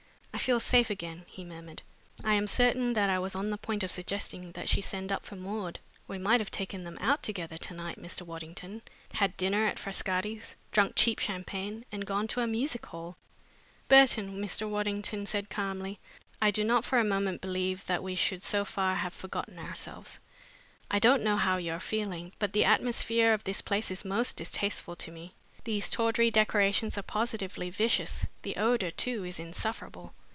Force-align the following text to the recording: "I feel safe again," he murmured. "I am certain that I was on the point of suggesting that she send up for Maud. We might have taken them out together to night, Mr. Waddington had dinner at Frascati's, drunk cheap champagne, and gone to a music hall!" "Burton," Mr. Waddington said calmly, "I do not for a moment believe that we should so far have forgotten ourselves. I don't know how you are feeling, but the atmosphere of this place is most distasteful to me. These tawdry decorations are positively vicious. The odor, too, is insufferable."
"I 0.33 0.43
feel 0.43 0.59
safe 0.61 0.89
again," 0.89 1.23
he 1.27 1.43
murmured. 1.45 1.83
"I 2.23 2.33
am 2.33 2.47
certain 2.47 2.93
that 2.93 3.11
I 3.11 3.19
was 3.19 3.35
on 3.35 3.51
the 3.51 3.59
point 3.59 3.83
of 3.83 3.91
suggesting 3.91 4.53
that 4.53 4.67
she 4.67 4.81
send 4.81 5.11
up 5.11 5.23
for 5.23 5.35
Maud. 5.35 5.77
We 6.07 6.17
might 6.17 6.39
have 6.41 6.49
taken 6.49 6.83
them 6.83 6.97
out 6.99 7.21
together 7.21 7.57
to 7.59 7.75
night, 7.75 7.99
Mr. 8.01 8.23
Waddington 8.23 8.81
had 9.13 9.37
dinner 9.37 9.67
at 9.67 9.77
Frascati's, 9.77 10.55
drunk 10.71 10.93
cheap 10.95 11.19
champagne, 11.19 11.85
and 11.91 12.07
gone 12.07 12.25
to 12.29 12.39
a 12.41 12.47
music 12.47 12.83
hall!" 12.87 13.17
"Burton," 13.87 14.39
Mr. 14.41 14.67
Waddington 14.67 15.27
said 15.27 15.51
calmly, 15.51 15.99
"I 16.41 16.49
do 16.49 16.63
not 16.63 16.85
for 16.85 16.97
a 16.97 17.03
moment 17.03 17.41
believe 17.41 17.85
that 17.85 18.01
we 18.01 18.15
should 18.15 18.41
so 18.41 18.65
far 18.65 18.95
have 18.95 19.13
forgotten 19.13 19.59
ourselves. 19.59 20.19
I 20.89 20.97
don't 20.97 21.21
know 21.23 21.37
how 21.37 21.57
you 21.57 21.73
are 21.73 21.79
feeling, 21.79 22.31
but 22.39 22.53
the 22.53 22.65
atmosphere 22.65 23.33
of 23.35 23.43
this 23.43 23.61
place 23.61 23.91
is 23.91 24.03
most 24.03 24.37
distasteful 24.37 24.95
to 24.95 25.11
me. 25.11 25.35
These 25.65 25.91
tawdry 25.91 26.31
decorations 26.31 26.97
are 26.97 27.03
positively 27.03 27.69
vicious. 27.69 28.25
The 28.41 28.55
odor, 28.55 28.89
too, 28.89 29.23
is 29.23 29.39
insufferable." 29.39 30.15